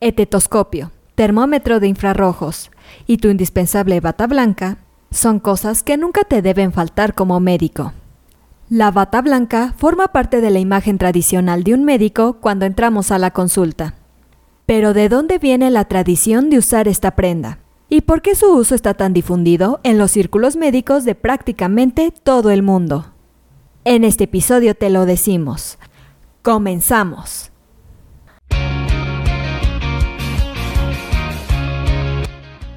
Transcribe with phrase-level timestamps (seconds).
[0.00, 2.70] etetoscopio, termómetro de infrarrojos
[3.06, 4.78] y tu indispensable bata blanca
[5.10, 7.92] son cosas que nunca te deben faltar como médico.
[8.68, 13.18] La bata blanca forma parte de la imagen tradicional de un médico cuando entramos a
[13.18, 13.94] la consulta.
[14.66, 17.58] Pero ¿de dónde viene la tradición de usar esta prenda?
[17.88, 22.50] ¿Y por qué su uso está tan difundido en los círculos médicos de prácticamente todo
[22.50, 23.12] el mundo?
[23.84, 25.78] En este episodio te lo decimos.
[26.42, 27.52] Comenzamos.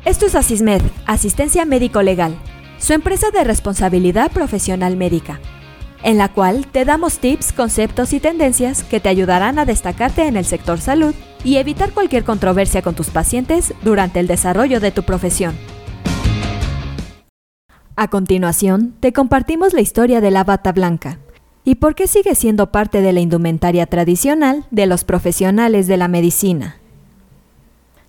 [0.07, 2.37] Esto es Asismed, Asistencia Médico Legal,
[2.77, 5.41] su empresa de responsabilidad profesional médica,
[6.01, 10.37] en la cual te damos tips, conceptos y tendencias que te ayudarán a destacarte en
[10.37, 15.03] el sector salud y evitar cualquier controversia con tus pacientes durante el desarrollo de tu
[15.03, 15.57] profesión.
[17.97, 21.19] A continuación, te compartimos la historia de la bata blanca
[21.65, 26.07] y por qué sigue siendo parte de la indumentaria tradicional de los profesionales de la
[26.07, 26.77] medicina.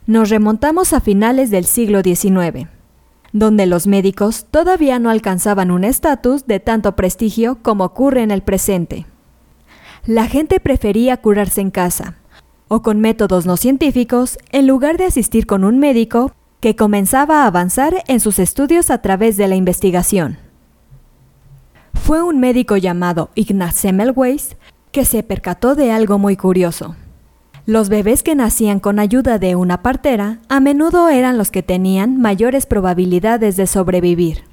[0.08, 2.66] Nos remontamos a finales del siglo XIX,
[3.34, 8.40] donde los médicos todavía no alcanzaban un estatus de tanto prestigio como ocurre en el
[8.40, 9.04] presente.
[10.06, 12.14] La gente prefería curarse en casa
[12.68, 17.46] o con métodos no científicos en lugar de asistir con un médico que comenzaba a
[17.46, 20.38] avanzar en sus estudios a través de la investigación.
[21.92, 24.56] Fue un médico llamado Ignaz Semmelweis
[24.90, 26.96] que se percató de algo muy curioso.
[27.68, 32.18] Los bebés que nacían con ayuda de una partera a menudo eran los que tenían
[32.18, 34.44] mayores probabilidades de sobrevivir.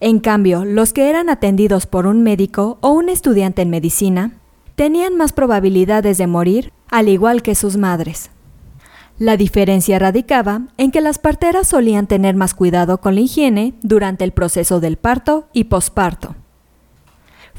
[0.00, 4.32] En cambio, los que eran atendidos por un médico o un estudiante en medicina
[4.74, 8.28] tenían más probabilidades de morir, al igual que sus madres.
[9.18, 14.24] La diferencia radicaba en que las parteras solían tener más cuidado con la higiene durante
[14.24, 16.36] el proceso del parto y posparto.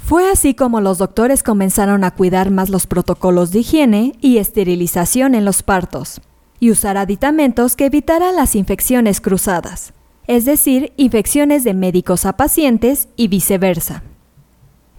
[0.08, 5.36] Fue así como los doctores comenzaron a cuidar más los protocolos de higiene y esterilización
[5.36, 6.22] en los partos,
[6.62, 9.92] y usar aditamentos que evitaran las infecciones cruzadas,
[10.26, 14.02] es decir, infecciones de médicos a pacientes y viceversa.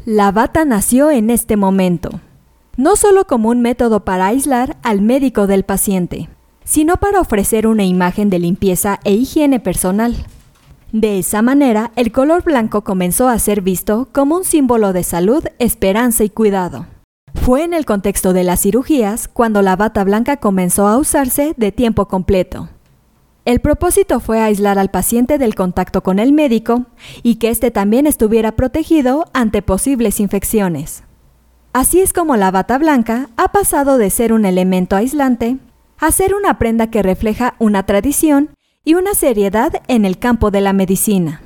[0.04, 2.20] La bata nació en este momento,
[2.76, 6.28] no solo como un método para aislar al médico del paciente,
[6.64, 10.26] sino para ofrecer una imagen de limpieza e higiene personal.
[10.92, 15.44] De esa manera, el color blanco comenzó a ser visto como un símbolo de salud,
[15.58, 16.86] esperanza y cuidado.
[17.34, 21.72] Fue en el contexto de las cirugías cuando la bata blanca comenzó a usarse de
[21.72, 22.70] tiempo completo.
[23.44, 26.86] El propósito fue aislar al paciente del contacto con el médico
[27.22, 31.02] y que éste también estuviera protegido ante posibles infecciones.
[31.74, 35.58] Así es como la bata blanca ha pasado de ser un elemento aislante
[35.98, 38.50] a ser una prenda que refleja una tradición
[38.88, 41.42] y una seriedad en el campo de la medicina.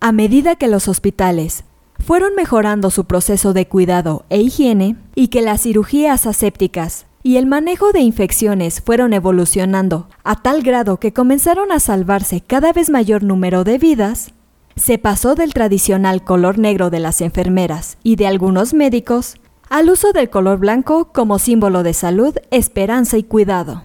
[0.00, 1.64] A medida que los hospitales
[1.98, 7.44] fueron mejorando su proceso de cuidado e higiene y que las cirugías asépticas y el
[7.44, 13.24] manejo de infecciones fueron evolucionando a tal grado que comenzaron a salvarse cada vez mayor
[13.24, 14.32] número de vidas,
[14.74, 19.34] se pasó del tradicional color negro de las enfermeras y de algunos médicos
[19.68, 23.82] al uso del color blanco como símbolo de salud, esperanza y cuidado.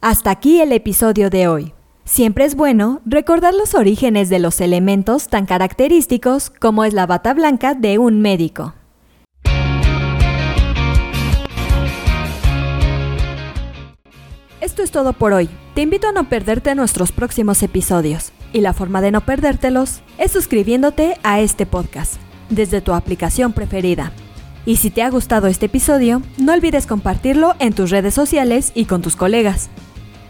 [0.00, 1.74] Hasta aquí el episodio de hoy.
[2.12, 7.32] Siempre es bueno recordar los orígenes de los elementos tan característicos como es la bata
[7.32, 8.74] blanca de un médico.
[14.60, 15.48] Esto es todo por hoy.
[15.74, 18.32] Te invito a no perderte nuestros próximos episodios.
[18.52, 22.16] Y la forma de no perdértelos es suscribiéndote a este podcast
[22.50, 24.12] desde tu aplicación preferida.
[24.66, 28.84] Y si te ha gustado este episodio, no olvides compartirlo en tus redes sociales y
[28.84, 29.70] con tus colegas.